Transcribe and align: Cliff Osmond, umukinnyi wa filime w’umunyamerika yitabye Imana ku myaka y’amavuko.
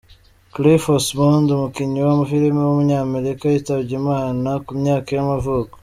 Cliff 0.53 0.83
Osmond, 0.97 1.47
umukinnyi 1.51 1.99
wa 2.07 2.15
filime 2.29 2.61
w’umunyamerika 2.63 3.43
yitabye 3.53 3.93
Imana 4.01 4.49
ku 4.65 4.71
myaka 4.81 5.09
y’amavuko. 5.15 5.75